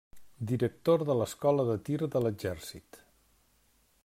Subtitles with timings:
[0.51, 3.03] Director de l'Escola de Tir de l'Exèrcit.